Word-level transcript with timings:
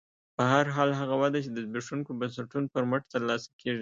په 0.35 0.43
هر 0.53 0.65
حال 0.75 0.89
هغه 0.99 1.15
وده 1.21 1.39
چې 1.45 1.49
د 1.51 1.57
زبېښونکو 1.65 2.11
بنسټونو 2.19 2.67
پر 2.73 2.83
مټ 2.91 3.01
ترلاسه 3.13 3.49
کېږي 3.59 3.69